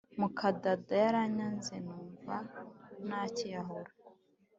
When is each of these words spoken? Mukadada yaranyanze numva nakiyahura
Mukadada 0.19 0.93
yaranyanze 1.03 1.73
numva 1.85 2.35
nakiyahura 3.07 3.91